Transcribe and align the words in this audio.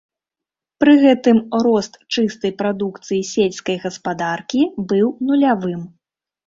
Пры 0.83 0.95
гэтым 1.03 1.37
рост 1.67 1.93
чыстай 2.13 2.51
прадукцыі 2.63 3.21
сельскай 3.35 3.77
гаспадаркі 3.87 4.61
быў 4.93 5.07
нулявым. 5.31 5.81